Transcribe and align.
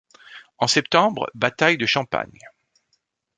En 0.57 0.65
septembre, 0.65 1.29
bataille 1.35 1.77
de 1.77 1.85
Champagne. 1.85 2.39